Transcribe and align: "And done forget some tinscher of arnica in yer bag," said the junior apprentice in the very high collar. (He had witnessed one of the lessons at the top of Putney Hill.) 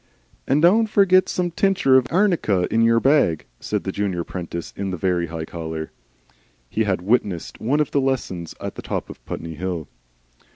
"And 0.47 0.63
done 0.63 0.87
forget 0.87 1.29
some 1.29 1.51
tinscher 1.51 1.95
of 1.95 2.07
arnica 2.09 2.65
in 2.73 2.81
yer 2.81 2.99
bag," 2.99 3.45
said 3.59 3.83
the 3.83 3.91
junior 3.91 4.21
apprentice 4.21 4.73
in 4.75 4.89
the 4.89 4.97
very 4.97 5.27
high 5.27 5.45
collar. 5.45 5.91
(He 6.71 6.85
had 6.85 7.03
witnessed 7.03 7.61
one 7.61 7.79
of 7.79 7.91
the 7.91 8.01
lessons 8.01 8.55
at 8.59 8.73
the 8.73 8.81
top 8.81 9.11
of 9.11 9.23
Putney 9.27 9.53
Hill.) 9.53 9.87